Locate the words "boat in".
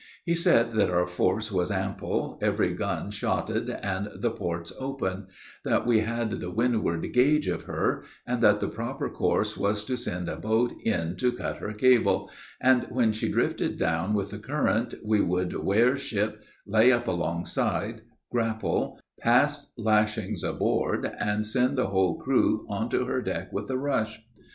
10.37-11.17